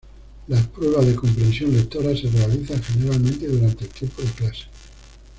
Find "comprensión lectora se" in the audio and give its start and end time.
1.13-2.27